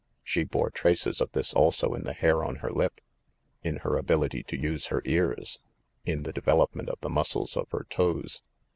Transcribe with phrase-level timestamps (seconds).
[0.23, 3.01] She bore traces of this also in the hair on her lip,
[3.61, 5.59] in her ability to use her ears,
[6.05, 8.41] in the development of the muscles of her toes.